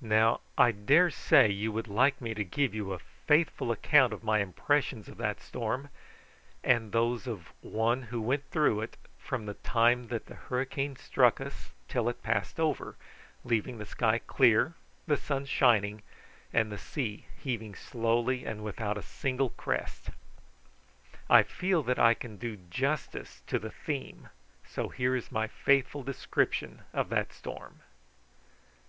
Now, 0.00 0.40
I 0.58 0.72
daresay 0.72 1.52
you 1.52 1.70
would 1.70 1.86
like 1.86 2.20
me 2.20 2.34
to 2.34 2.42
give 2.42 2.74
you 2.74 2.92
a 2.92 2.98
faithful 2.98 3.70
account 3.70 4.12
of 4.12 4.24
my 4.24 4.40
impressions 4.40 5.06
of 5.06 5.18
that 5.18 5.40
storm, 5.40 5.90
and 6.64 6.90
those 6.90 7.28
of 7.28 7.52
one 7.62 8.02
who 8.10 8.20
went 8.20 8.50
through 8.50 8.80
it 8.80 8.96
from 9.20 9.46
the 9.46 9.54
time 9.54 10.08
that 10.08 10.26
the 10.26 10.34
hurricane 10.34 10.96
struck 10.96 11.40
us 11.40 11.70
till 11.86 12.08
it 12.08 12.24
passed 12.24 12.58
over, 12.58 12.96
leaving 13.44 13.78
the 13.78 13.86
sky 13.86 14.18
clear, 14.18 14.74
the 15.06 15.16
sun 15.16 15.44
shining, 15.46 16.02
and 16.52 16.72
the 16.72 16.76
sea 16.78 17.26
heaving 17.36 17.76
slowly 17.76 18.44
and 18.44 18.64
without 18.64 18.98
a 18.98 19.02
single 19.02 19.50
crest. 19.50 20.10
I 21.30 21.44
feel 21.44 21.84
that 21.84 22.00
I 22.00 22.14
can 22.14 22.36
do 22.36 22.56
justice 22.68 23.42
to 23.46 23.60
the 23.60 23.70
theme, 23.70 24.28
so 24.66 24.88
here 24.88 25.14
is 25.14 25.30
my 25.30 25.46
faithful 25.46 26.02
description 26.02 26.82
of 26.92 27.10
that 27.10 27.32
storm. 27.32 27.82